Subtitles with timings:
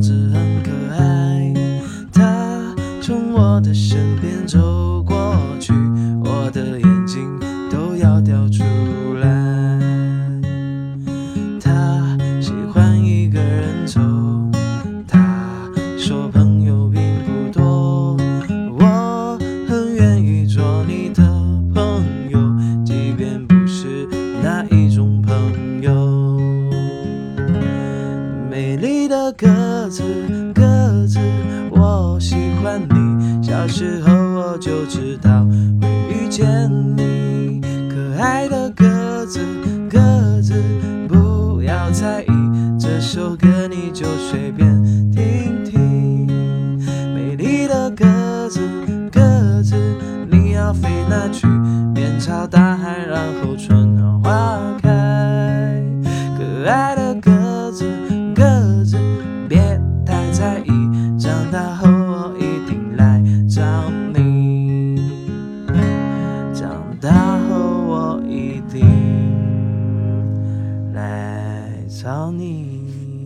[0.00, 1.52] 子很可爱
[2.12, 4.89] 它从我的身边走
[28.60, 30.02] 美丽的鸽子
[30.54, 30.62] 鸽
[31.06, 31.18] 子，
[31.70, 35.46] 我喜欢你，小时候我就知道
[35.80, 36.46] 会遇见
[36.94, 39.40] 你，可爱的鸽子
[39.88, 39.98] 鸽
[40.42, 40.52] 子，
[41.08, 42.28] 不要在意
[42.78, 44.70] 这首歌你就随便
[45.10, 46.26] 听听，
[47.14, 48.04] 美丽的鸽
[48.50, 48.60] 子
[49.10, 49.74] 鸽子，
[50.30, 51.46] 你要飞哪去？
[51.94, 54.69] 面朝大海，然后春暖花开。
[67.00, 67.56] 大后
[67.86, 68.82] 我一定
[70.92, 73.19] 来找你。